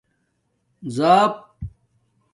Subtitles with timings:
[0.95, 1.35] زاپ